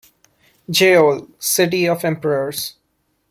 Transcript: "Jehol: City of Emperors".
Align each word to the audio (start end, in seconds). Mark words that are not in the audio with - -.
"Jehol: 0.67 1.29
City 1.37 1.87
of 1.87 2.03
Emperors". 2.03 2.73